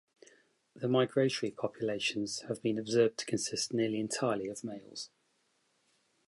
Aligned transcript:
The 0.75 0.87
migratory 0.87 1.51
populations 1.51 2.39
have 2.47 2.63
been 2.63 2.79
observed 2.79 3.19
to 3.19 3.25
consist 3.27 3.71
nearly 3.71 3.99
entirely 3.99 4.47
of 4.47 4.63
males. 4.63 5.11